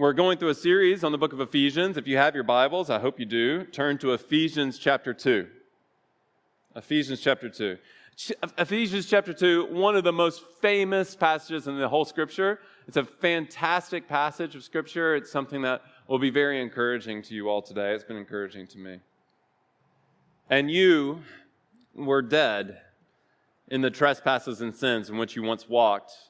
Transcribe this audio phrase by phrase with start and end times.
[0.00, 1.98] We're going through a series on the book of Ephesians.
[1.98, 5.46] If you have your Bibles, I hope you do, turn to Ephesians chapter 2.
[6.74, 7.76] Ephesians chapter 2.
[8.56, 12.60] Ephesians chapter 2, one of the most famous passages in the whole scripture.
[12.88, 15.16] It's a fantastic passage of scripture.
[15.16, 17.92] It's something that will be very encouraging to you all today.
[17.92, 19.00] It's been encouraging to me.
[20.48, 21.20] And you
[21.94, 22.80] were dead
[23.68, 26.29] in the trespasses and sins in which you once walked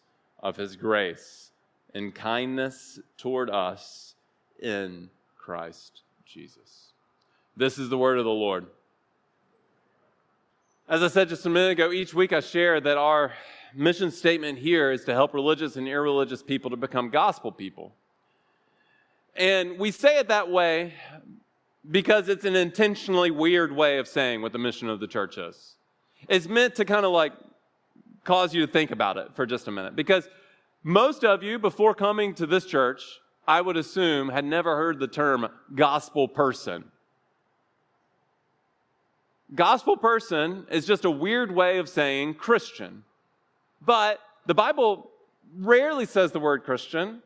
[0.41, 1.51] of his grace
[1.93, 4.15] and kindness toward us
[4.59, 6.91] in Christ Jesus.
[7.57, 8.65] This is the word of the Lord.
[10.87, 13.33] As I said just a minute ago, each week I share that our
[13.73, 17.93] mission statement here is to help religious and irreligious people to become gospel people.
[19.35, 20.93] And we say it that way
[21.89, 25.75] because it's an intentionally weird way of saying what the mission of the church is.
[26.27, 27.33] It's meant to kind of like
[28.23, 29.95] cause you to think about it for just a minute.
[29.95, 30.27] Because
[30.83, 33.03] most of you, before coming to this church,
[33.47, 36.85] I would assume, had never heard the term gospel person.
[39.53, 43.03] Gospel person is just a weird way of saying Christian.
[43.81, 45.09] But the Bible
[45.57, 47.21] rarely says the word Christian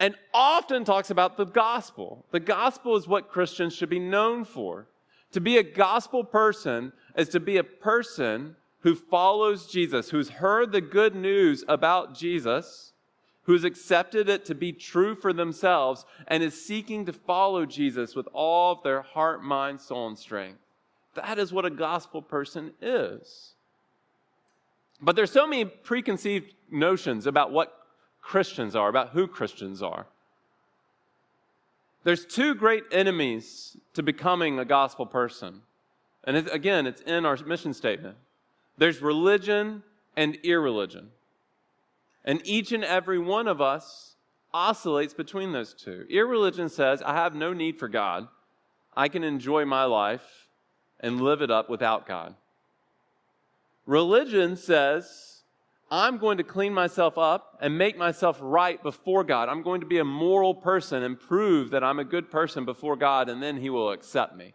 [0.00, 2.24] and often talks about the gospel.
[2.30, 4.86] The gospel is what Christians should be known for.
[5.32, 8.56] To be a gospel person is to be a person
[8.88, 12.94] who follows Jesus, who's heard the good news about Jesus,
[13.42, 18.26] who's accepted it to be true for themselves, and is seeking to follow Jesus with
[18.32, 20.60] all of their heart, mind, soul, and strength.
[21.16, 23.52] That is what a gospel person is.
[25.02, 27.74] But there's so many preconceived notions about what
[28.22, 30.06] Christians are, about who Christians are.
[32.04, 35.60] There's two great enemies to becoming a gospel person.
[36.24, 38.16] And again, it's in our mission statement.
[38.78, 39.82] There's religion
[40.16, 41.10] and irreligion.
[42.24, 44.14] And each and every one of us
[44.54, 46.06] oscillates between those two.
[46.08, 48.28] Irreligion says, I have no need for God.
[48.96, 50.48] I can enjoy my life
[51.00, 52.34] and live it up without God.
[53.86, 55.42] Religion says,
[55.90, 59.48] I'm going to clean myself up and make myself right before God.
[59.48, 62.96] I'm going to be a moral person and prove that I'm a good person before
[62.96, 64.54] God, and then He will accept me.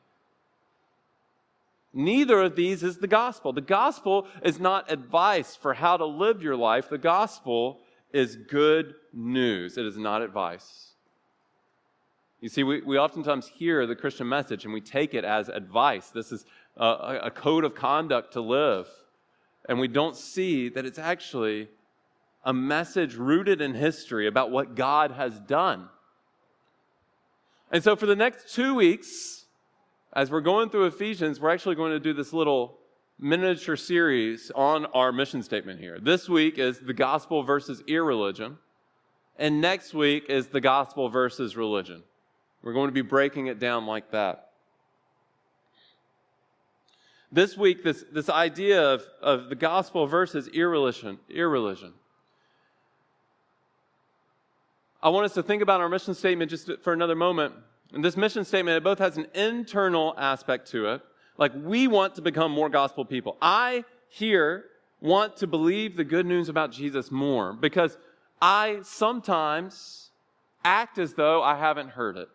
[1.93, 3.53] Neither of these is the gospel.
[3.53, 6.89] The gospel is not advice for how to live your life.
[6.89, 7.81] The gospel
[8.11, 9.77] is good news.
[9.77, 10.93] It is not advice.
[12.41, 16.09] You see, we, we oftentimes hear the Christian message and we take it as advice.
[16.09, 16.45] This is
[16.75, 18.87] a, a code of conduct to live.
[19.69, 21.69] And we don't see that it's actually
[22.43, 25.87] a message rooted in history about what God has done.
[27.71, 29.42] And so, for the next two weeks,
[30.13, 32.77] as we're going through Ephesians, we're actually going to do this little
[33.19, 35.99] miniature series on our mission statement here.
[35.99, 38.57] This week is the gospel versus irreligion,
[39.37, 42.03] and next week is the gospel versus religion.
[42.61, 44.51] We're going to be breaking it down like that.
[47.31, 51.93] This week, this, this idea of, of the gospel versus irreligion, irreligion.
[55.01, 57.55] I want us to think about our mission statement just for another moment.
[57.91, 61.01] And this mission statement, it both has an internal aspect to it.
[61.37, 63.37] Like we want to become more gospel people.
[63.41, 64.65] I here
[65.01, 67.97] want to believe the good news about Jesus more because
[68.41, 70.11] I sometimes
[70.63, 72.29] act as though I haven't heard it.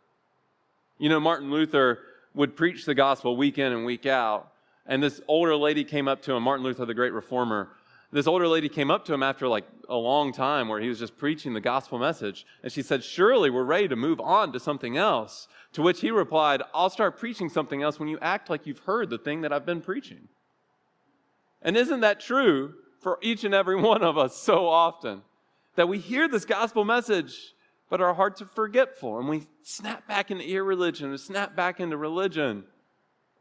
[0.99, 2.01] You know, Martin Luther
[2.35, 4.53] would preach the gospel week in and week out.
[4.87, 7.69] And this older lady came up to him, Martin Luther, the great reformer,
[8.11, 10.99] this older lady came up to him after like a long time where he was
[10.99, 12.47] just preaching the gospel message.
[12.63, 15.47] And she said, Surely we're ready to move on to something else.
[15.75, 19.11] To which he replied, I'll start preaching something else when you act like you've heard
[19.11, 20.29] the thing that I've been preaching.
[21.61, 25.23] And isn't that true for each and every one of us so often?
[25.77, 27.55] That we hear this gospel message
[27.91, 31.97] but our hearts are forgetful and we snap back into irreligion, we snap back into
[31.97, 32.65] religion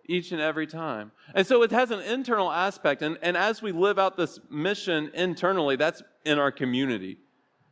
[0.07, 1.11] each and every time.
[1.33, 3.01] And so it has an internal aspect.
[3.01, 7.17] And, and as we live out this mission internally, that's in our community.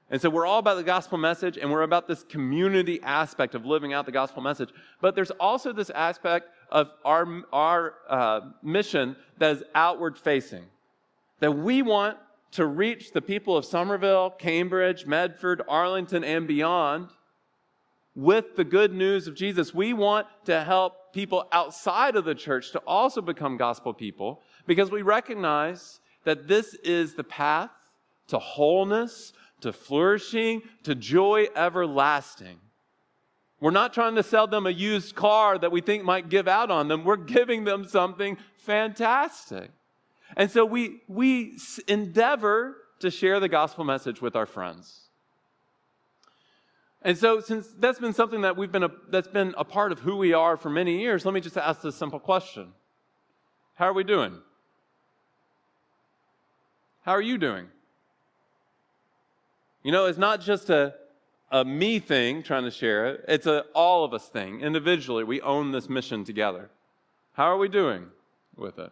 [0.09, 3.65] And so we're all about the gospel message and we're about this community aspect of
[3.65, 4.69] living out the gospel message.
[5.01, 10.65] But there's also this aspect of our, our uh, mission that is outward facing.
[11.39, 12.17] That we want
[12.51, 17.09] to reach the people of Somerville, Cambridge, Medford, Arlington, and beyond
[18.15, 19.73] with the good news of Jesus.
[19.73, 24.89] We want to help people outside of the church to also become gospel people because
[24.89, 27.71] we recognize that this is the path
[28.27, 32.57] to wholeness, to flourishing, to joy everlasting.
[33.59, 36.71] We're not trying to sell them a used car that we think might give out
[36.71, 37.03] on them.
[37.03, 39.71] We're giving them something fantastic.
[40.35, 41.57] And so we, we
[41.87, 45.04] endeavor to share the gospel message with our friends.
[47.05, 49.99] And so, since that's been something that we've been a, that's been a part of
[49.99, 52.69] who we are for many years, let me just ask this simple question:
[53.75, 54.35] How are we doing?
[57.03, 57.67] How are you doing?
[59.83, 60.95] You know, it's not just a
[61.51, 63.25] a me thing trying to share it.
[63.27, 64.61] It's a all of us thing.
[64.61, 66.71] Individually, we own this mission together.
[67.33, 68.07] How are we doing
[68.55, 68.91] with it?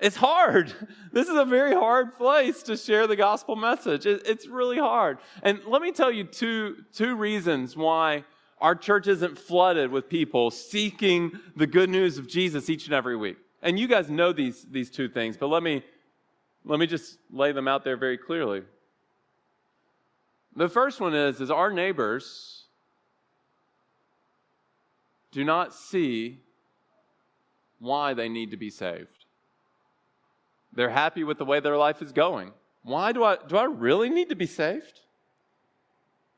[0.00, 0.72] It's hard.
[1.12, 4.06] This is a very hard place to share the gospel message.
[4.06, 5.18] it's really hard.
[5.42, 8.24] And let me tell you two, two reasons why
[8.60, 13.16] our church isn't flooded with people seeking the good news of Jesus each and every
[13.16, 13.38] week.
[13.62, 15.82] And you guys know these, these two things, but let me,
[16.64, 18.62] let me just lay them out there very clearly.
[20.54, 22.64] The first one is, is our neighbors
[25.32, 26.38] do not see
[27.78, 29.17] why they need to be saved.
[30.72, 32.52] They're happy with the way their life is going.
[32.82, 35.00] Why do I, do I really need to be saved?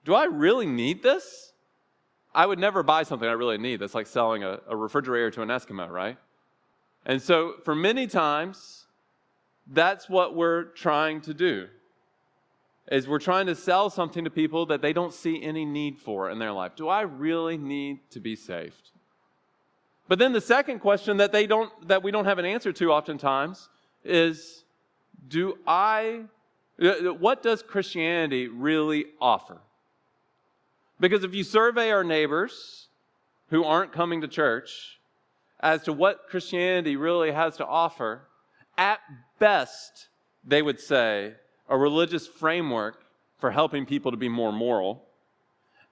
[0.04, 1.52] Do I really need this?
[2.34, 3.80] I would never buy something I really need.
[3.80, 6.16] That's like selling a, a refrigerator to an Eskimo, right?
[7.04, 8.86] And so, for many times,
[9.66, 11.68] that's what we're trying to do
[12.90, 16.28] is we're trying to sell something to people that they don't see any need for
[16.28, 16.74] in their life.
[16.74, 18.90] Do I really need to be saved?
[20.08, 22.92] But then the second question that they don't that we don't have an answer to
[22.92, 23.68] oftentimes
[24.04, 24.64] is
[25.28, 26.22] do I,
[26.78, 29.58] what does Christianity really offer?
[30.98, 32.88] Because if you survey our neighbors
[33.48, 34.98] who aren't coming to church
[35.60, 38.22] as to what Christianity really has to offer,
[38.76, 39.00] at
[39.38, 40.08] best,
[40.44, 41.34] they would say
[41.68, 43.04] a religious framework
[43.38, 45.04] for helping people to be more moral.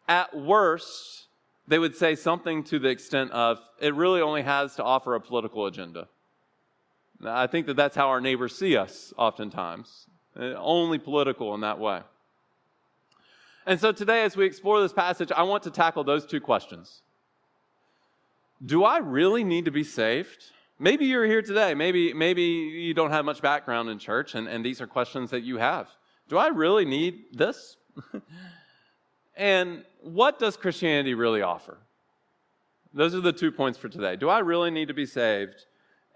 [0.08, 1.26] At worst,
[1.66, 5.20] they would say something to the extent of it really only has to offer a
[5.20, 6.08] political agenda.
[7.24, 10.06] I think that that's how our neighbors see us oftentimes,
[10.38, 12.00] uh, only political in that way.
[13.66, 17.02] And so today, as we explore this passage, I want to tackle those two questions.
[18.64, 20.44] Do I really need to be saved?
[20.78, 21.74] Maybe you're here today.
[21.74, 25.42] Maybe, maybe you don't have much background in church, and, and these are questions that
[25.42, 25.88] you have.
[26.28, 27.76] Do I really need this?
[29.36, 31.78] and what does Christianity really offer?
[32.94, 34.16] Those are the two points for today.
[34.16, 35.66] Do I really need to be saved?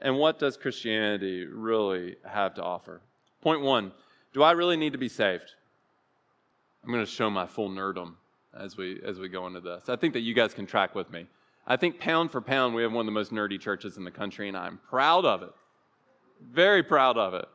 [0.02, 3.00] And what does Christianity really have to offer?
[3.40, 3.92] Point one
[4.34, 5.54] Do I really need to be saved?
[6.84, 8.14] I'm going to show my full nerdum
[8.52, 9.88] as we, as we go into this.
[9.88, 11.26] I think that you guys can track with me.
[11.64, 14.10] I think pound for pound, we have one of the most nerdy churches in the
[14.10, 15.52] country, and I'm proud of it.
[16.52, 17.46] Very proud of it.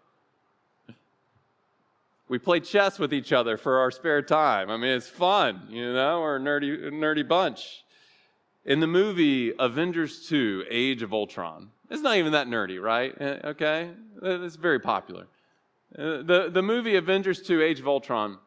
[2.30, 4.70] We play chess with each other for our spare time.
[4.70, 7.84] I mean, it's fun, you know, we're a nerdy, nerdy bunch.
[8.66, 13.14] In the movie Avengers 2 Age of Ultron, it's not even that nerdy, right?
[13.20, 13.92] Eh, okay?
[14.22, 15.28] It's very popular.
[15.98, 18.38] Uh, the, the movie Avengers 2 Age of Ultron,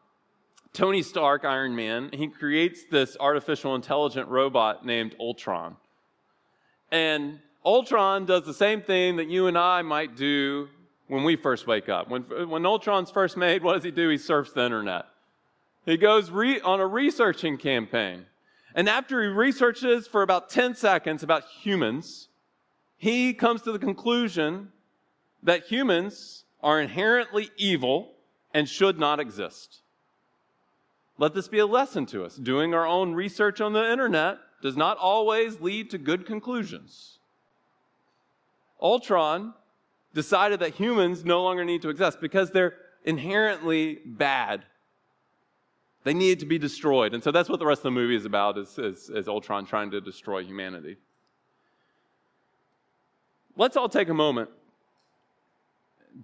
[0.73, 5.75] Tony Stark, Iron Man, he creates this artificial intelligent robot named Ultron.
[6.91, 10.69] And Ultron does the same thing that you and I might do
[11.07, 12.09] when we first wake up.
[12.09, 14.07] When, when Ultron's first made, what does he do?
[14.09, 15.05] He surfs the internet.
[15.85, 18.25] He goes re- on a researching campaign.
[18.73, 22.29] And after he researches for about 10 seconds about humans,
[23.01, 24.71] he comes to the conclusion
[25.41, 28.11] that humans are inherently evil
[28.53, 29.81] and should not exist.
[31.17, 32.35] Let this be a lesson to us.
[32.35, 37.17] Doing our own research on the internet does not always lead to good conclusions.
[38.79, 39.55] Ultron
[40.13, 44.61] decided that humans no longer need to exist because they're inherently bad.
[46.03, 47.15] They need to be destroyed.
[47.15, 49.65] And so that's what the rest of the movie is about is, is, is Ultron
[49.65, 50.97] trying to destroy humanity
[53.61, 54.49] let's all take a moment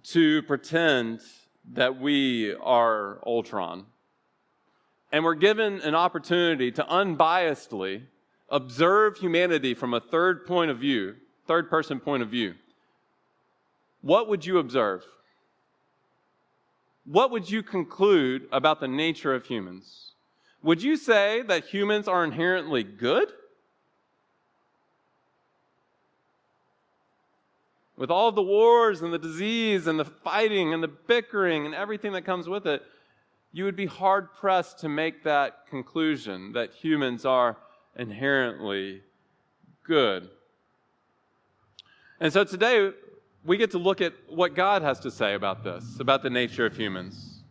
[0.02, 1.20] to pretend
[1.72, 3.86] that we are Ultron.
[5.12, 8.02] and we're given an opportunity to unbiasedly
[8.50, 11.14] observe humanity from a third point of view,
[11.46, 12.56] third person point of view,
[14.00, 15.04] what would you observe?
[17.04, 20.14] What would you conclude about the nature of humans?
[20.64, 23.28] Would you say that humans are inherently good?
[27.98, 32.12] With all the wars and the disease and the fighting and the bickering and everything
[32.12, 32.80] that comes with it,
[33.52, 37.56] you would be hard pressed to make that conclusion that humans are
[37.96, 39.02] inherently
[39.82, 40.30] good.
[42.20, 42.92] And so today,
[43.44, 46.66] we get to look at what God has to say about this, about the nature
[46.66, 47.42] of humans.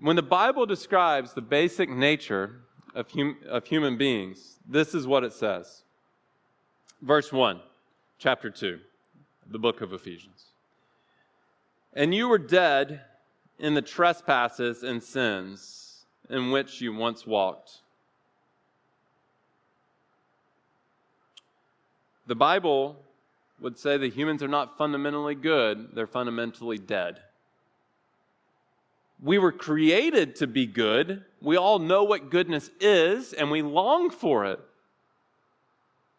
[0.00, 2.62] When the Bible describes the basic nature
[2.96, 5.82] of, hum- of human beings, this is what it says.
[7.00, 7.60] Verse 1,
[8.18, 8.78] chapter 2,
[9.50, 10.46] the book of Ephesians.
[11.92, 13.02] And you were dead
[13.58, 17.80] in the trespasses and sins in which you once walked.
[22.26, 22.96] The Bible
[23.60, 27.20] would say that humans are not fundamentally good, they're fundamentally dead.
[29.22, 31.24] We were created to be good.
[31.40, 34.60] We all know what goodness is, and we long for it.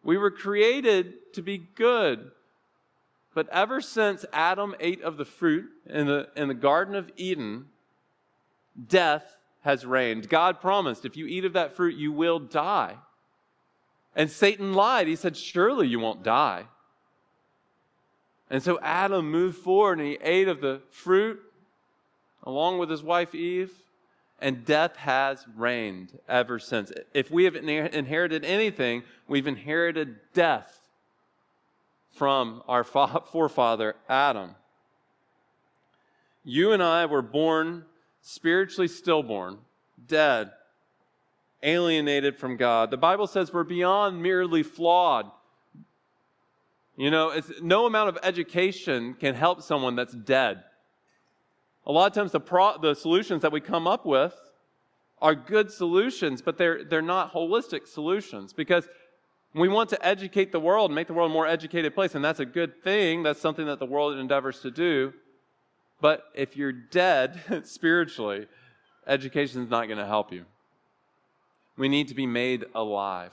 [0.02, 2.30] We were created to be good.
[3.34, 7.66] But ever since Adam ate of the fruit in the, in the Garden of Eden,
[8.88, 10.28] death has reigned.
[10.28, 12.96] God promised if you eat of that fruit, you will die.
[14.16, 15.06] And Satan lied.
[15.06, 16.64] He said, Surely you won't die.
[18.50, 21.40] And so Adam moved forward and he ate of the fruit
[22.44, 23.72] along with his wife Eve,
[24.40, 26.92] and death has reigned ever since.
[27.12, 30.78] If we have inherited anything, we've inherited death
[32.12, 32.84] from our
[33.32, 34.54] forefather Adam.
[36.44, 37.84] You and I were born
[38.20, 39.58] spiritually stillborn,
[40.06, 40.52] dead,
[41.62, 42.90] alienated from God.
[42.90, 45.30] The Bible says we're beyond merely flawed.
[46.96, 50.64] You know, no amount of education can help someone that's dead.
[51.88, 54.34] A lot of times, the, pro, the solutions that we come up with
[55.20, 58.86] are good solutions, but they're, they're not holistic solutions because
[59.54, 62.40] we want to educate the world, make the world a more educated place, and that's
[62.40, 63.22] a good thing.
[63.22, 65.14] That's something that the world endeavors to do.
[66.00, 68.46] But if you're dead spiritually,
[69.06, 70.44] education is not going to help you.
[71.76, 73.32] We need to be made alive.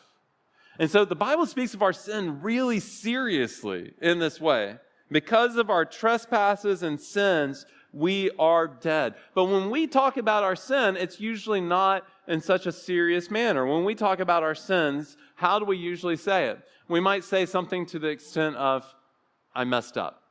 [0.79, 4.77] And so the Bible speaks of our sin really seriously in this way.
[5.11, 9.15] Because of our trespasses and sins, we are dead.
[9.33, 13.65] But when we talk about our sin, it's usually not in such a serious manner.
[13.65, 16.59] When we talk about our sins, how do we usually say it?
[16.89, 18.85] We might say something to the extent of,
[19.55, 20.21] I messed up,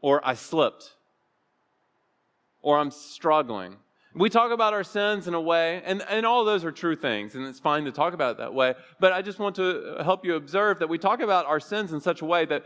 [0.00, 0.94] or I slipped,
[2.62, 3.76] or I'm struggling,
[4.14, 7.36] we talk about our sins in a way, and, and all those are true things,
[7.36, 8.74] and it's fine to talk about it that way.
[8.98, 12.00] But I just want to help you observe that we talk about our sins in
[12.00, 12.64] such a way that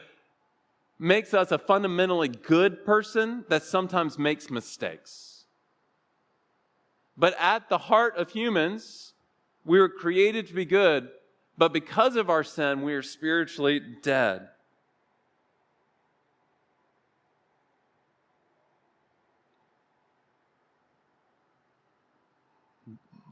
[0.98, 5.44] makes us a fundamentally good person that sometimes makes mistakes.
[7.16, 9.14] But at the heart of humans,
[9.64, 11.08] we were created to be good,
[11.56, 14.48] but because of our sin, we are spiritually dead.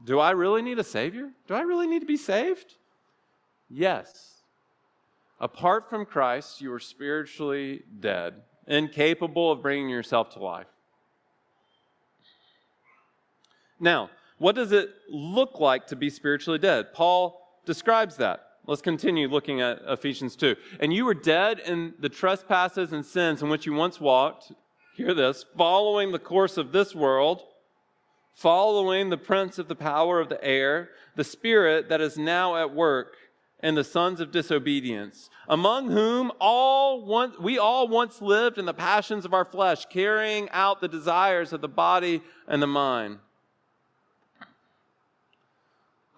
[0.05, 1.29] Do I really need a Savior?
[1.47, 2.75] Do I really need to be saved?
[3.69, 4.32] Yes.
[5.43, 8.35] Apart from Christ, you are spiritually dead,
[8.65, 10.67] incapable of bringing yourself to life.
[13.77, 16.93] Now, what does it look like to be spiritually dead?
[16.93, 18.39] Paul describes that.
[18.67, 20.55] Let's continue looking at Ephesians 2.
[20.79, 24.53] And you were dead in the trespasses and sins in which you once walked.
[24.95, 27.43] Hear this following the course of this world
[28.33, 32.73] following the prince of the power of the air, the spirit that is now at
[32.73, 33.15] work
[33.63, 38.73] in the sons of disobedience, among whom all once, we all once lived in the
[38.73, 43.19] passions of our flesh, carrying out the desires of the body and the mind.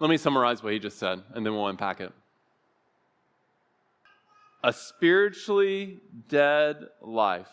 [0.00, 2.12] Let me summarize what he just said, and then we'll unpack it.
[4.64, 7.46] A spiritually dead life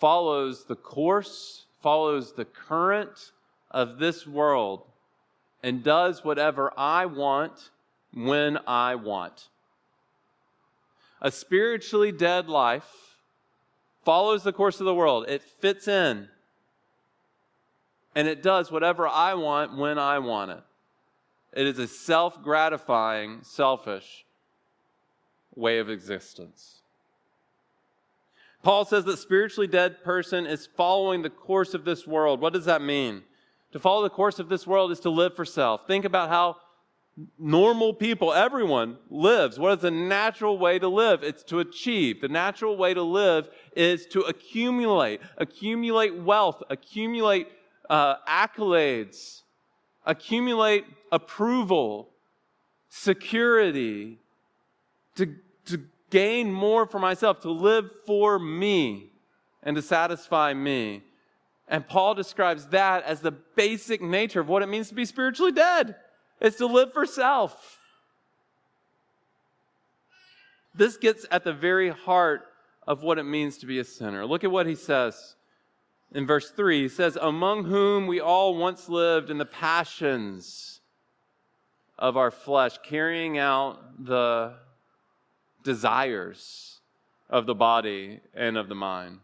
[0.00, 3.32] follows the course, follows the current
[3.70, 4.84] of this world,
[5.62, 7.70] and does whatever I want
[8.12, 9.48] when I want.
[11.20, 13.16] A spiritually dead life
[14.04, 16.28] follows the course of the world, it fits in,
[18.14, 20.62] and it does whatever I want when I want it.
[21.52, 24.24] It is a self gratifying, selfish
[25.54, 26.80] way of existence.
[28.62, 32.40] Paul says that spiritually dead person is following the course of this world.
[32.40, 33.22] What does that mean?
[33.72, 35.86] To follow the course of this world is to live for self.
[35.86, 36.56] Think about how
[37.38, 39.58] normal people, everyone lives.
[39.58, 41.22] What is the natural way to live?
[41.22, 42.20] It's to achieve.
[42.20, 47.48] The natural way to live is to accumulate, accumulate wealth, accumulate
[47.90, 49.42] uh, accolades,
[50.06, 52.08] accumulate approval,
[52.88, 54.18] security,
[55.16, 55.34] to,
[55.66, 59.12] to gain more for myself, to live for me
[59.62, 61.02] and to satisfy me.
[61.72, 65.52] And Paul describes that as the basic nature of what it means to be spiritually
[65.52, 65.96] dead.
[66.38, 67.78] It's to live for self.
[70.74, 72.42] This gets at the very heart
[72.86, 74.26] of what it means to be a sinner.
[74.26, 75.34] Look at what he says
[76.14, 76.82] in verse 3.
[76.82, 80.82] He says, Among whom we all once lived in the passions
[81.98, 84.56] of our flesh, carrying out the
[85.64, 86.80] desires
[87.30, 89.20] of the body and of the mind.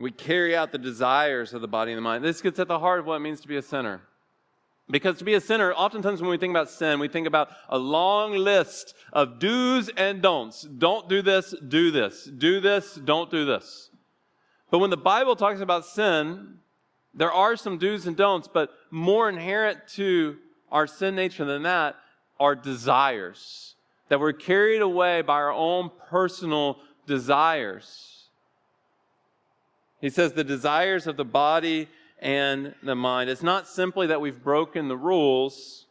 [0.00, 2.24] We carry out the desires of the body and the mind.
[2.24, 4.00] This gets at the heart of what it means to be a sinner.
[4.90, 7.78] Because to be a sinner, oftentimes when we think about sin, we think about a
[7.78, 10.62] long list of do's and don'ts.
[10.62, 12.24] Don't do this, do this.
[12.24, 13.90] Do this, don't do this.
[14.70, 16.58] But when the Bible talks about sin,
[17.12, 20.38] there are some do's and don'ts, but more inherent to
[20.72, 21.96] our sin nature than that
[22.40, 23.74] are desires.
[24.08, 28.19] That we're carried away by our own personal desires.
[30.00, 31.88] He says the desires of the body
[32.20, 33.30] and the mind.
[33.30, 35.86] It's not simply that we've broken the rules,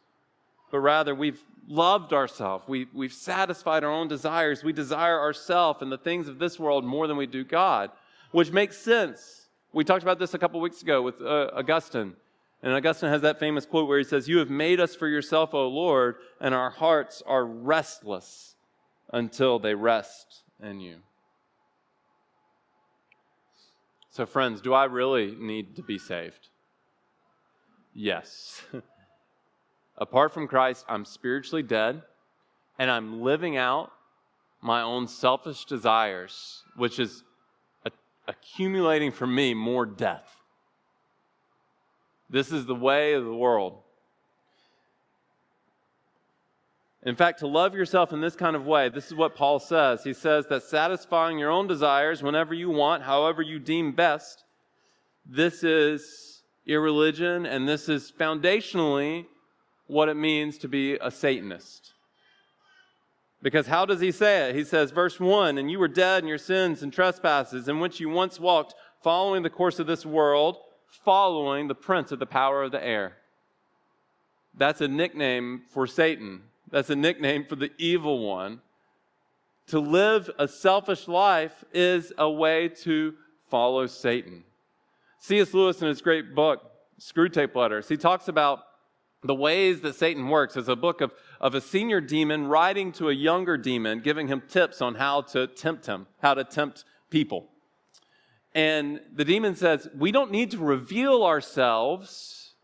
[0.70, 2.64] but rather we've loved ourselves.
[2.66, 4.64] We, we've satisfied our own desires.
[4.64, 7.90] We desire ourselves and the things of this world more than we do God,
[8.32, 9.48] which makes sense.
[9.72, 12.14] We talked about this a couple weeks ago with uh, Augustine.
[12.62, 15.54] And Augustine has that famous quote where he says, You have made us for yourself,
[15.54, 18.56] O Lord, and our hearts are restless
[19.12, 20.96] until they rest in you.
[24.10, 26.48] So, friends, do I really need to be saved?
[27.94, 28.62] Yes.
[29.96, 32.02] Apart from Christ, I'm spiritually dead
[32.78, 33.92] and I'm living out
[34.60, 37.22] my own selfish desires, which is
[37.84, 37.92] a-
[38.26, 40.40] accumulating for me more death.
[42.28, 43.78] This is the way of the world.
[47.02, 50.04] In fact, to love yourself in this kind of way, this is what Paul says.
[50.04, 54.44] He says that satisfying your own desires whenever you want, however you deem best,
[55.24, 59.26] this is irreligion, and this is foundationally
[59.86, 61.94] what it means to be a Satanist.
[63.42, 64.54] Because how does he say it?
[64.54, 67.98] He says, verse 1 And you were dead in your sins and trespasses, in which
[67.98, 70.58] you once walked, following the course of this world,
[71.04, 73.16] following the prince of the power of the air.
[74.54, 76.42] That's a nickname for Satan.
[76.70, 78.60] That's a nickname for the evil one.
[79.68, 83.14] To live a selfish life is a way to
[83.48, 84.44] follow Satan.
[85.18, 85.52] C.S.
[85.52, 86.62] Lewis, in his great book,
[86.98, 88.64] Screwtape Letters, he talks about
[89.22, 93.10] the ways that Satan works as a book of, of a senior demon writing to
[93.10, 97.48] a younger demon, giving him tips on how to tempt him, how to tempt people.
[98.54, 102.54] And the demon says, We don't need to reveal ourselves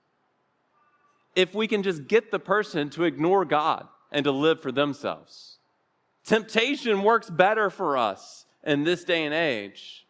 [1.34, 5.58] if we can just get the person to ignore God and to live for themselves.
[6.24, 10.06] Temptation works better for us in this day and age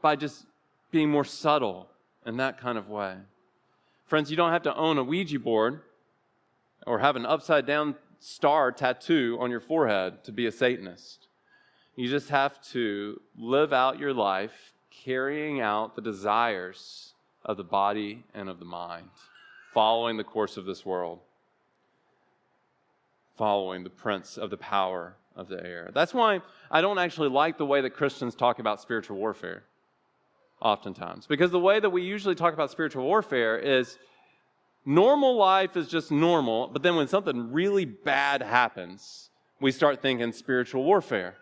[0.00, 0.46] by just
[0.90, 1.88] being more subtle
[2.24, 3.14] in that kind of way.
[4.06, 5.82] Friends, you don't have to own a Ouija board
[6.86, 11.26] or have an upside down star tattoo on your forehead to be a Satanist.
[11.96, 17.12] You just have to live out your life carrying out the desires
[17.44, 19.08] of the body and of the mind,
[19.74, 21.20] following the course of this world
[23.36, 25.90] following the prince of the power of the air.
[25.92, 29.64] That's why I don't actually like the way that Christians talk about spiritual warfare,
[30.60, 31.26] oftentimes.
[31.26, 33.98] Because the way that we usually talk about spiritual warfare is
[34.84, 40.32] normal life is just normal, but then when something really bad happens, we start thinking
[40.32, 41.36] spiritual warfare.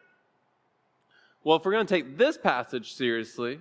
[1.45, 3.61] Well, if we're going to take this passage seriously,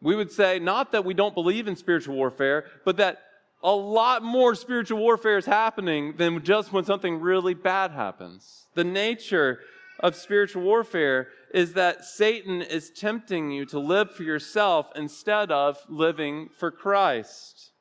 [0.00, 3.22] we would say not that we don't believe in spiritual warfare, but that
[3.66, 8.68] a lot more spiritual warfare is happening than just when something really bad happens.
[8.74, 9.58] The nature
[9.98, 15.78] of spiritual warfare is that Satan is tempting you to live for yourself instead of
[15.88, 17.72] living for Christ.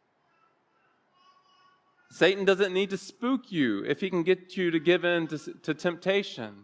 [2.10, 5.38] Satan doesn't need to spook you if he can get you to give in to,
[5.38, 6.63] to temptation.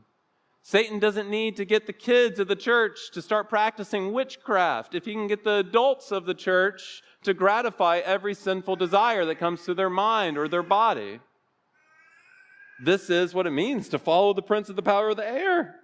[0.64, 5.06] Satan doesn't need to get the kids of the church to start practicing witchcraft if
[5.06, 9.64] he can get the adults of the church to gratify every sinful desire that comes
[9.66, 11.20] to their mind or their body.
[12.84, 15.76] This is what it means to follow the prince of the power of the air.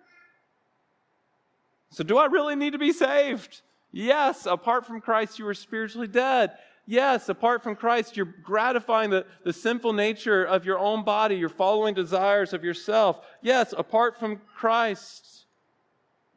[1.90, 3.62] So, do I really need to be saved?
[3.92, 6.52] Yes, apart from Christ, you are spiritually dead.
[6.90, 11.36] Yes, apart from Christ, you're gratifying the, the sinful nature of your own body.
[11.36, 13.20] You're following desires of yourself.
[13.42, 15.46] Yes, apart from Christ,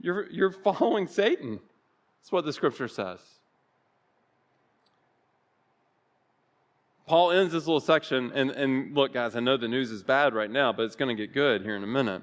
[0.01, 1.61] you're, you're following Satan.
[2.21, 3.21] That's what the scripture says.
[7.07, 10.35] Paul ends this little section, and, and look, guys, I know the news is bad
[10.35, 12.23] right now, but it's going to get good here in a minute.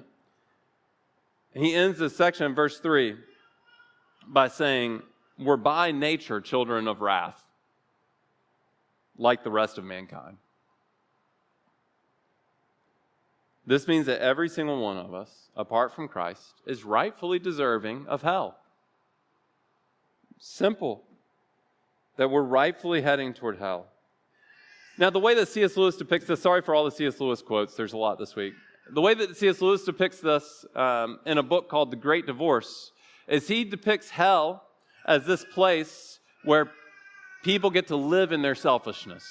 [1.54, 3.16] He ends this section in verse 3
[4.26, 5.02] by saying,
[5.38, 7.42] We're by nature children of wrath
[9.18, 10.38] like the rest of mankind.
[13.66, 18.22] This means that every single one of us, apart from Christ, is rightfully deserving of
[18.22, 18.56] hell.
[20.38, 21.04] Simple.
[22.16, 23.88] That we're rightfully heading toward hell.
[24.96, 25.76] Now, the way that C.S.
[25.76, 27.20] Lewis depicts this, sorry for all the C.S.
[27.20, 28.54] Lewis quotes, there's a lot this week.
[28.90, 29.60] The way that C.S.
[29.60, 32.92] Lewis depicts this um, in a book called The Great Divorce
[33.28, 34.64] is he depicts hell
[35.04, 36.70] as this place where
[37.48, 39.24] people get to live in their selfishness.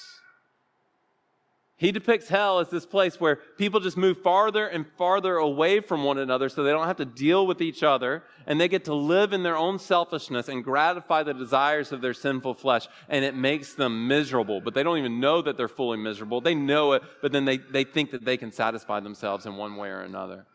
[1.75, 6.03] He depicts hell as this place where people just move farther and farther away from
[6.03, 8.95] one another so they don't have to deal with each other and they get to
[8.95, 12.88] live in their own selfishness and gratify the desires of their sinful flesh.
[13.08, 16.41] And it makes them miserable, but they don't even know that they're fully miserable.
[16.41, 19.75] They know it, but then they, they think that they can satisfy themselves in one
[19.75, 20.47] way or another.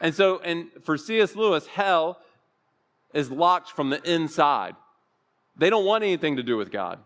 [0.00, 1.34] And so, and for C.S.
[1.34, 2.20] Lewis, hell
[3.12, 4.76] is locked from the inside.
[5.56, 7.00] They don't want anything to do with God.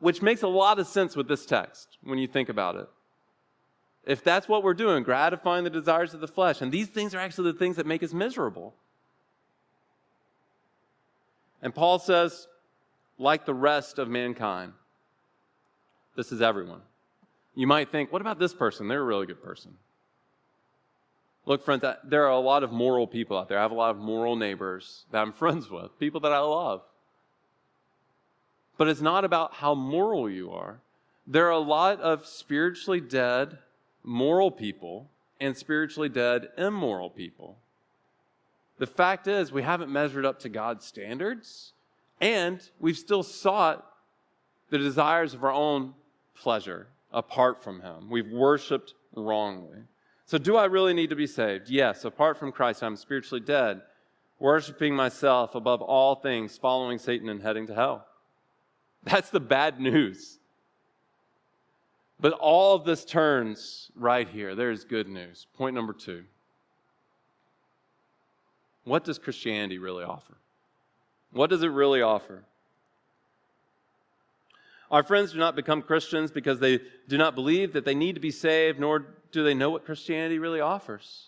[0.00, 2.88] Which makes a lot of sense with this text when you think about it.
[4.04, 7.18] If that's what we're doing, gratifying the desires of the flesh, and these things are
[7.18, 8.74] actually the things that make us miserable.
[11.60, 12.46] And Paul says,
[13.18, 14.72] like the rest of mankind,
[16.16, 16.80] this is everyone.
[17.54, 18.88] You might think, what about this person?
[18.88, 19.74] They're a really good person.
[21.44, 23.58] Look, friends, there are a lot of moral people out there.
[23.58, 26.82] I have a lot of moral neighbors that I'm friends with, people that I love.
[28.78, 30.80] But it's not about how moral you are.
[31.26, 33.58] There are a lot of spiritually dead,
[34.02, 35.10] moral people
[35.40, 37.58] and spiritually dead, immoral people.
[38.78, 41.72] The fact is, we haven't measured up to God's standards,
[42.20, 43.84] and we've still sought
[44.70, 45.94] the desires of our own
[46.36, 48.08] pleasure apart from Him.
[48.08, 49.78] We've worshiped wrongly.
[50.26, 51.70] So, do I really need to be saved?
[51.70, 53.80] Yes, apart from Christ, I'm spiritually dead,
[54.38, 58.06] worshiping myself above all things, following Satan and heading to hell.
[59.08, 60.38] That's the bad news.
[62.20, 64.54] But all of this turns right here.
[64.54, 65.46] There's good news.
[65.56, 66.24] Point number two.
[68.84, 70.34] What does Christianity really offer?
[71.32, 72.44] What does it really offer?
[74.90, 78.20] Our friends do not become Christians because they do not believe that they need to
[78.20, 81.26] be saved, nor do they know what Christianity really offers.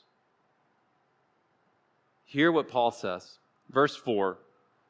[2.24, 3.38] Hear what Paul says.
[3.70, 4.38] Verse 4,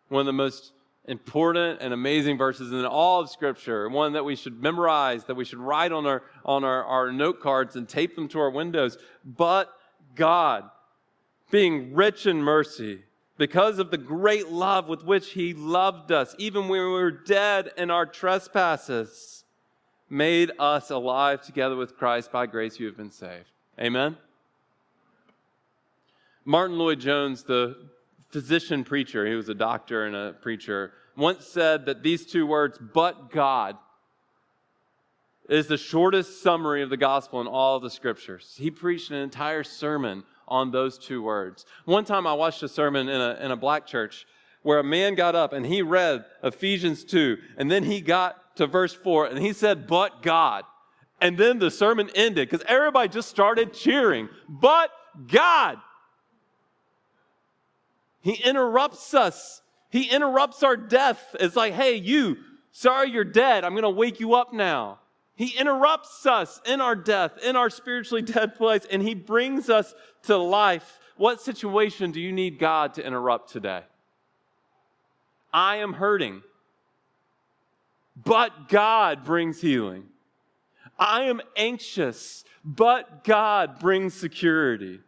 [0.09, 0.73] one of the most
[1.07, 5.45] important and amazing verses in all of Scripture, one that we should memorize, that we
[5.45, 8.99] should write on our, on our, our note cards and tape them to our windows.
[9.25, 9.73] But
[10.15, 10.71] God,
[11.51, 13.03] being rich in mercy,
[13.39, 17.71] because of the great love with which He loved us, even when we were dead
[17.79, 19.45] in our trespasses,
[20.11, 22.31] made us alive together with Christ.
[22.31, 23.51] By grace you have been saved.
[23.81, 24.17] Amen.
[26.45, 27.77] Martyn Lloyd-Jones, the
[28.31, 32.79] physician preacher, he was a doctor and a preacher, once said that these two words,
[32.79, 33.77] but God,
[35.49, 38.55] is the shortest summary of the gospel in all of the scriptures.
[38.57, 41.67] He preached an entire sermon on those two words.
[41.85, 44.27] One time I watched a sermon in a, in a black church
[44.63, 48.67] where a man got up and he read Ephesians 2, and then he got to
[48.67, 50.65] verse 4 and he said, But God.
[51.21, 54.91] And then the sermon ended because everybody just started cheering, But
[55.27, 55.79] God.
[58.21, 59.63] He interrupts us.
[59.89, 61.35] He interrupts our death.
[61.41, 62.37] It's like, hey, you,
[62.71, 63.65] sorry you're dead.
[63.65, 65.01] I'm going to wake you up now.
[65.35, 69.95] He interrupts us in our death, in our spiritually dead place, and He brings us
[70.25, 70.99] to life.
[71.17, 73.83] What situation do you need God to interrupt today?
[75.53, 76.43] I am hurting,
[78.17, 80.05] but God brings healing.
[80.99, 85.01] I am anxious, but God brings security.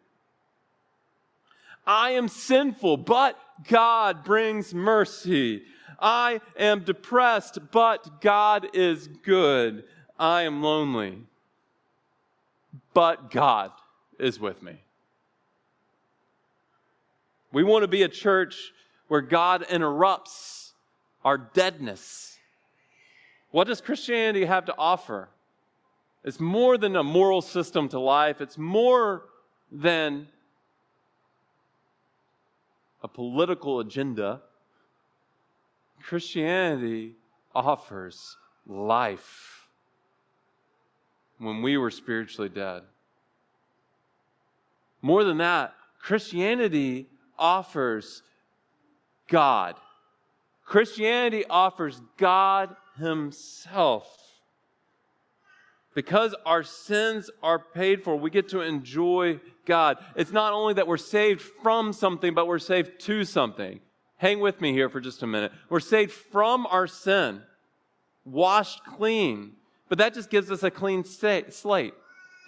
[1.87, 5.63] I am sinful, but God brings mercy.
[5.99, 9.85] I am depressed, but God is good.
[10.19, 11.19] I am lonely,
[12.95, 13.73] but God
[14.19, 14.81] is with me.
[17.53, 18.73] We want to be a church
[19.09, 20.73] where God interrupts
[21.25, 22.39] our deadness.
[23.51, 25.29] What does Christianity have to offer?
[26.25, 29.25] It's more than a moral system to life, it's more
[29.71, 30.29] than
[33.03, 34.41] a political agenda.
[36.03, 37.15] Christianity
[37.55, 38.37] offers
[38.67, 39.69] life
[41.39, 42.83] when we were spiritually dead.
[45.03, 48.23] More than that, Christianity offers
[49.29, 49.75] God.
[50.65, 54.22] Christianity offers God Himself.
[55.95, 59.99] Because our sins are paid for, we get to enjoy God.
[60.17, 63.81] It's not only that we're saved from something, but we're saved to something.
[64.17, 65.53] Hang with me here for just a minute.
[65.69, 67.43] We're saved from our sin,
[68.25, 69.53] washed clean,
[69.89, 71.95] but that just gives us a clean slate.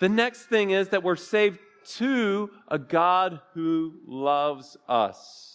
[0.01, 1.59] The next thing is that we're saved
[1.97, 5.54] to a God who loves us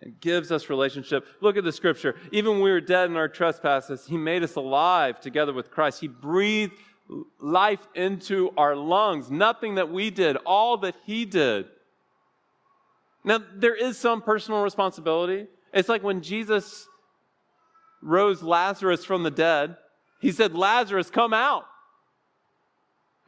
[0.00, 1.26] and gives us relationship.
[1.40, 2.16] Look at the scripture.
[2.32, 6.00] Even when we were dead in our trespasses, He made us alive together with Christ.
[6.00, 6.74] He breathed
[7.40, 9.30] life into our lungs.
[9.30, 11.66] Nothing that we did, all that He did.
[13.24, 15.46] Now, there is some personal responsibility.
[15.72, 16.86] It's like when Jesus
[18.02, 19.76] rose Lazarus from the dead,
[20.20, 21.64] He said, Lazarus, come out.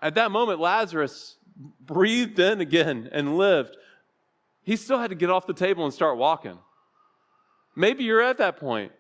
[0.01, 1.37] At that moment, Lazarus
[1.81, 3.77] breathed in again and lived.
[4.69, 6.59] He still had to get off the table and start walking.
[7.75, 8.93] Maybe you're at that point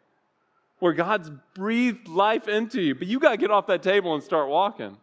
[0.78, 4.22] where God's breathed life into you, but you got to get off that table and
[4.22, 4.96] start walking.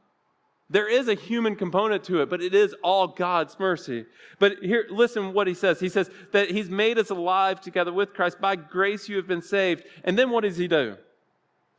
[0.68, 4.08] There is a human component to it, but it is all God's mercy.
[4.40, 5.80] But here, listen what he says.
[5.80, 8.42] He says that he's made us alive together with Christ.
[8.42, 9.84] By grace you have been saved.
[10.04, 10.96] And then what does he do?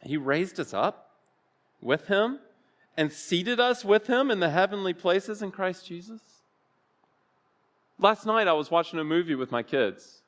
[0.01, 1.11] He raised us up
[1.81, 2.38] with him
[2.96, 6.36] and seated us with him in the heavenly places in Christ Jesus.
[7.98, 10.20] Last night I was watching a movie with my kids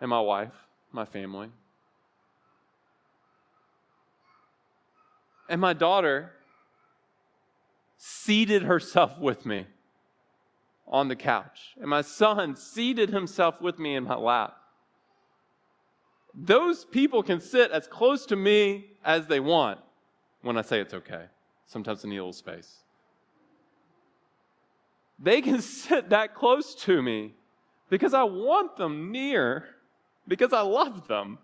[0.00, 0.52] and my wife,
[0.92, 1.48] my family.
[5.48, 6.32] And my daughter
[7.96, 9.66] seated herself with me
[10.86, 11.74] on the couch.
[11.80, 14.56] And my son seated himself with me in my lap.
[16.34, 19.80] Those people can sit as close to me as they want
[20.42, 21.24] when I say it's okay.
[21.66, 22.84] Sometimes I need a little space
[25.20, 27.34] they can sit that close to me
[27.88, 29.64] because I want them near,
[30.26, 31.38] because I love them.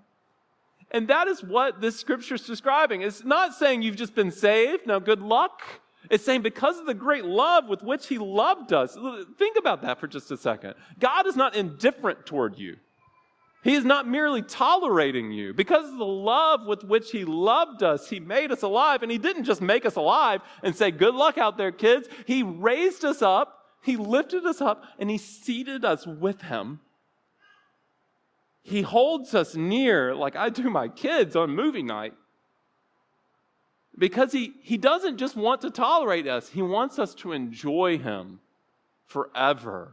[0.92, 3.02] And that is what this scripture is describing.
[3.02, 5.62] It's not saying you've just been saved, now good luck.
[6.08, 8.96] It's saying because of the great love with which he loved us.
[9.36, 10.74] Think about that for just a second.
[11.00, 12.76] God is not indifferent toward you.
[13.66, 15.52] He is not merely tolerating you.
[15.52, 19.02] Because of the love with which He loved us, He made us alive.
[19.02, 22.06] And He didn't just make us alive and say, Good luck out there, kids.
[22.26, 26.80] He raised us up he lifted us up and He seated us with Him.
[28.64, 32.14] He holds us near like I do my kids on movie night.
[33.96, 38.40] Because he, he doesn't just want to tolerate us, He wants us to enjoy Him
[39.06, 39.92] forever.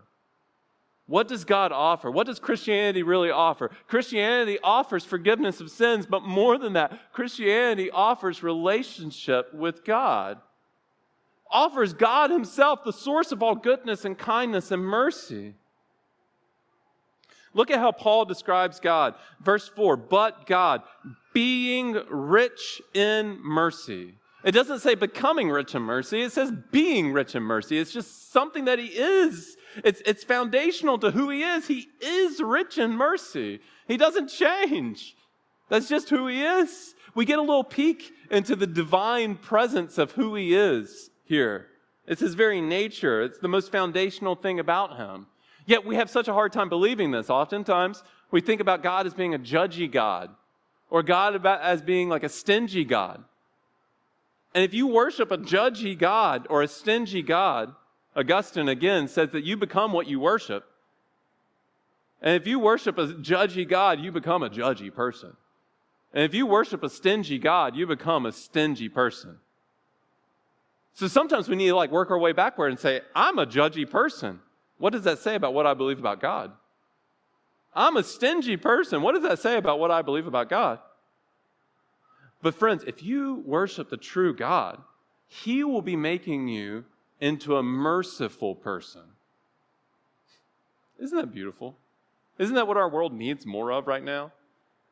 [1.06, 2.10] What does God offer?
[2.10, 3.70] What does Christianity really offer?
[3.88, 10.40] Christianity offers forgiveness of sins, but more than that, Christianity offers relationship with God
[11.54, 15.54] offers God Himself, the source of all goodness and kindness and mercy.
[17.54, 19.14] Look at how Paul describes God.
[19.40, 20.82] Verse 4 But God,
[21.34, 24.16] being rich in mercy.
[24.44, 27.78] It doesn't say becoming rich in mercy, it says being rich in mercy.
[27.78, 29.56] It's just something that He is.
[29.84, 31.68] It's, it's foundational to who He is.
[31.68, 35.16] He is rich in mercy, He doesn't change.
[35.70, 36.94] That's just who He is.
[37.16, 41.68] We get a little peek into the divine presence of who He is here.
[42.06, 45.28] It's his very nature, it's the most foundational thing about him.
[45.66, 47.30] Yet we have such a hard time believing this.
[47.30, 50.30] Oftentimes, we think about God as being a judgy God
[50.90, 53.24] or God about, as being like a stingy God.
[54.54, 57.74] And if you worship a judgy God or a stingy God,
[58.16, 60.66] Augustine again says that you become what you worship.
[62.22, 65.36] And if you worship a judgy God, you become a judgy person.
[66.14, 69.40] And if you worship a stingy God, you become a stingy person.
[70.94, 73.90] So sometimes we need to like work our way backward and say, I'm a judgy
[73.90, 74.40] person.
[74.78, 76.52] What does that say about what I believe about God?
[77.76, 79.02] I'm a stingy person.
[79.02, 80.80] What does that say about what I believe about God?
[82.42, 84.82] But friends, if you worship the true God,
[85.28, 86.86] He will be making you
[87.20, 89.02] into a merciful person.
[91.00, 91.76] Isn't that beautiful?
[92.38, 94.32] Isn't that what our world needs more of right now?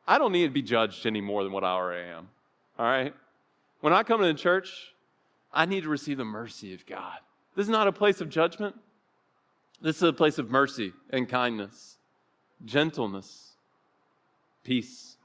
[0.08, 2.28] I don't need to be judged any more than what I already am.
[2.78, 3.14] All right?
[3.80, 4.91] When I come to the church,
[5.52, 7.18] I need to receive the mercy of God.
[7.54, 8.74] This is not a place of judgment.
[9.80, 11.98] This is a place of mercy and kindness,
[12.64, 13.52] gentleness,
[14.64, 15.16] peace.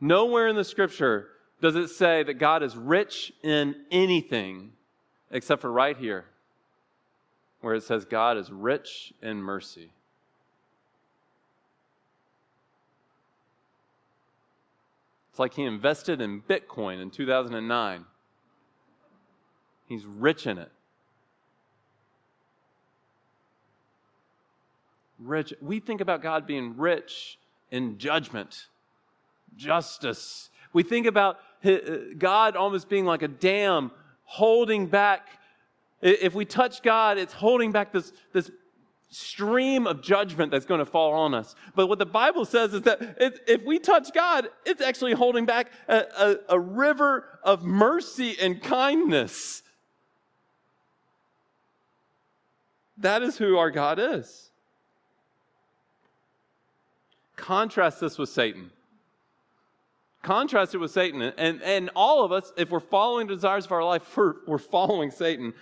[0.00, 1.28] Nowhere in the scripture
[1.60, 4.72] does it say that God is rich in anything
[5.30, 6.24] except for right here,
[7.60, 9.92] where it says God is rich in mercy.
[15.32, 18.04] It's like he invested in Bitcoin in 2009.
[19.86, 20.70] He's rich in it.
[25.18, 25.54] Rich.
[25.62, 27.38] We think about God being rich
[27.70, 28.66] in judgment,
[29.56, 30.50] justice.
[30.74, 31.78] We think about uh,
[32.18, 33.90] God almost being like a dam
[34.24, 35.28] holding back.
[36.02, 38.50] If we touch God, it's holding back this, this
[39.12, 41.54] stream of judgment that's going to fall on us.
[41.76, 45.70] But what the Bible says is that if we touch God, it's actually holding back
[45.86, 49.62] a, a, a river of mercy and kindness.
[52.96, 54.50] That is who our God is.
[57.36, 58.70] Contrast this with Satan.
[60.22, 61.20] Contrast it with Satan.
[61.20, 64.58] And, and all of us, if we're following the desires of our life, we're, we're
[64.58, 65.52] following Satan.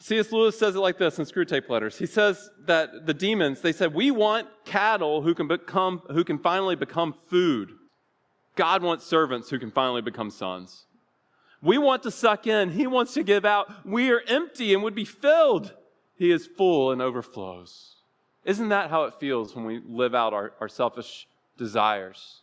[0.00, 0.30] C.S.
[0.30, 1.98] Lewis says it like this in Screwtape Letters.
[1.98, 6.38] He says that the demons, they said, we want cattle who can become, who can
[6.38, 7.72] finally become food.
[8.54, 10.86] God wants servants who can finally become sons.
[11.60, 12.70] We want to suck in.
[12.70, 13.84] He wants to give out.
[13.84, 15.74] We are empty and would be filled.
[16.16, 17.96] He is full and overflows.
[18.44, 22.42] Isn't that how it feels when we live out our, our selfish desires?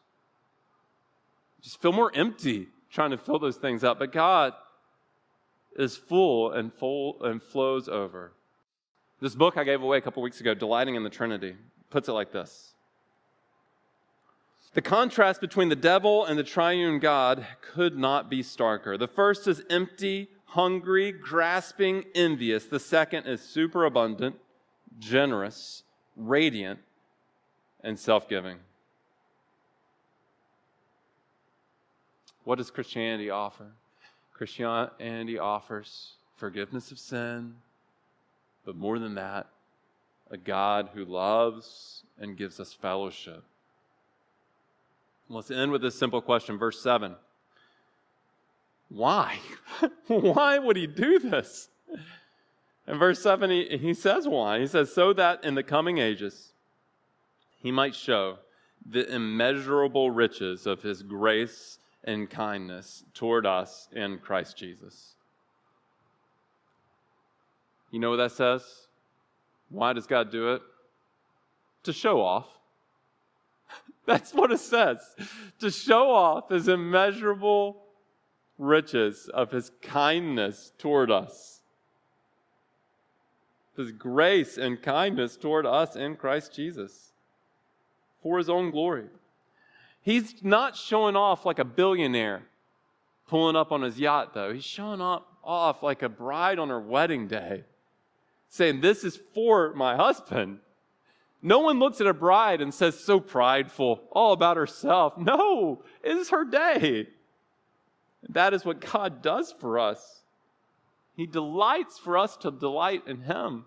[1.62, 4.00] Just feel more empty trying to fill those things up.
[4.00, 4.54] But God,
[5.76, 8.34] is full and full and flows over.
[9.22, 11.56] This book I gave away a couple weeks ago, Delighting in the Trinity,
[11.90, 12.74] puts it like this.
[14.74, 19.00] The contrast between the devil and the triune God could not be starker.
[19.00, 22.66] The first is empty, hungry, grasping, envious.
[22.66, 24.36] The second is superabundant,
[25.00, 25.84] generous,
[26.18, 26.82] radiant,
[27.82, 28.58] and self giving.
[32.44, 33.72] What does Christianity offer?
[34.36, 37.56] Christianity offers forgiveness of sin,
[38.65, 39.48] but more than that,
[40.30, 43.43] a God who loves and gives us fellowship.
[45.30, 47.15] Let's end with this simple question, verse 7.
[48.89, 49.39] Why?
[50.08, 51.69] why would he do this?
[52.88, 54.60] In verse 7, he, he says why.
[54.60, 56.52] He says, So that in the coming ages
[57.62, 58.39] he might show
[58.86, 65.15] the immeasurable riches of his grace and kindness toward us in Christ Jesus.
[67.91, 68.63] You know what that says?
[69.70, 70.62] Why does God do it?
[71.84, 72.48] To show off.
[74.06, 75.00] That's what it says.
[75.60, 77.82] To show off his immeasurable
[78.58, 81.62] riches of his kindness toward us.
[83.76, 87.12] His grace and kindness toward us in Christ Jesus
[88.22, 89.08] for his own glory.
[90.06, 92.44] He's not showing off like a billionaire
[93.28, 94.54] pulling up on his yacht, though.
[94.54, 97.63] He's showing off like a bride on her wedding day,
[98.48, 100.60] saying, This is for my husband.
[101.41, 105.18] No one looks at a bride and says, So prideful, all about herself.
[105.18, 107.08] No, it is her day.
[108.30, 110.22] That is what God does for us.
[111.15, 113.65] He delights for us to delight in Him.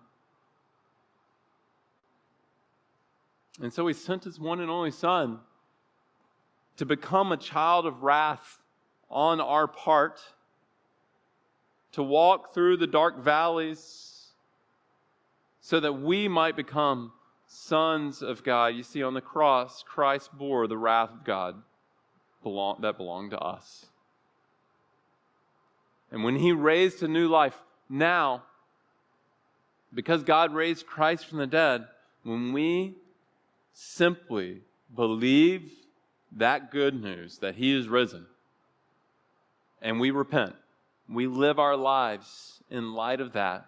[3.61, 5.41] And so He sent His one and only Son
[6.79, 8.57] to become a child of wrath
[9.09, 10.21] on our part,
[11.91, 14.27] to walk through the dark valleys
[15.59, 17.11] so that we might become
[17.47, 18.67] sons of God.
[18.75, 21.61] You see, on the cross, Christ bore the wrath of God
[22.45, 23.87] that belonged to us.
[26.13, 28.43] And when he raised to new life, now,
[29.93, 31.87] because God raised Christ from the dead,
[32.23, 32.95] when we
[33.73, 34.61] simply
[34.95, 35.73] believe
[36.31, 38.25] that good news that He is risen
[39.81, 40.55] and we repent,
[41.07, 43.65] we live our lives in light of that,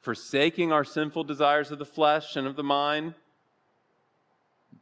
[0.00, 3.14] forsaking our sinful desires of the flesh and of the mind,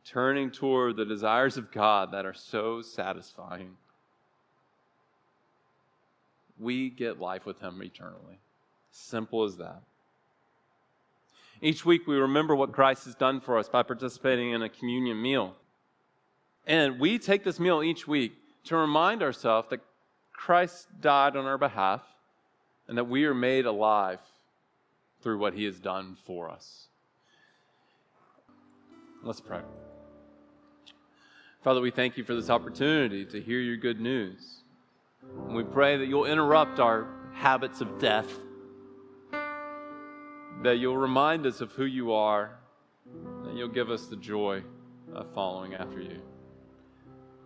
[0.04, 3.76] turning toward the desires of God that are so satisfying.
[6.58, 8.38] We get life with Him eternally.
[8.90, 9.82] Simple as that.
[11.60, 15.20] Each week we remember what Christ has done for us by participating in a communion
[15.20, 15.56] meal.
[16.68, 19.80] And we take this meal each week to remind ourselves that
[20.34, 22.02] Christ died on our behalf
[22.86, 24.20] and that we are made alive
[25.22, 26.88] through what he has done for us.
[29.22, 29.60] Let's pray.
[31.64, 34.58] Father, we thank you for this opportunity to hear your good news.
[35.46, 38.28] And we pray that you'll interrupt our habits of death,
[40.62, 42.58] that you'll remind us of who you are,
[43.44, 44.62] that you'll give us the joy
[45.14, 46.20] of following after you.